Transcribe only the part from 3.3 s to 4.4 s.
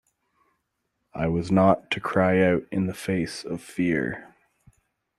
of fear.